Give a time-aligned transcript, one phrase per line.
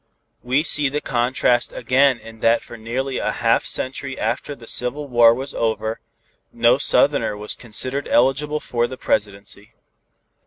[0.41, 5.07] We see the contrast again in that for nearly a half century after the Civil
[5.07, 5.99] War was over,
[6.51, 9.75] no Southerner was considered eligible for the Presidency.